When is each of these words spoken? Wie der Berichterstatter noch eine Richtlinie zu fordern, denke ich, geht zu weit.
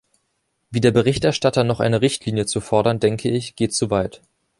Wie 0.71 0.79
der 0.81 0.89
Berichterstatter 0.89 1.63
noch 1.63 1.79
eine 1.79 2.01
Richtlinie 2.01 2.47
zu 2.47 2.59
fordern, 2.59 2.99
denke 2.99 3.29
ich, 3.29 3.55
geht 3.55 3.71
zu 3.75 3.91
weit. 3.91 4.23